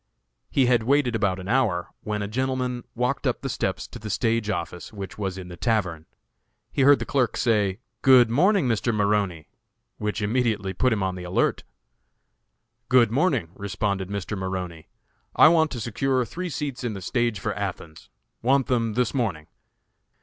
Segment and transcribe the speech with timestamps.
[0.49, 4.09] He had waited about an hour, when a gentleman walked up the steps to the
[4.09, 6.07] stage office, which was in the tavern.
[6.71, 8.91] He heard the clerk say, "Good morning, Mr.
[8.95, 9.47] Maroney,"
[9.99, 11.61] which immediately put him on the alert.
[12.89, 14.35] "Good morning," responded Mr.
[14.35, 14.87] Maroney.
[15.35, 18.09] "I want to secure three seats in the stage for Athens;
[18.41, 19.45] want them this morning."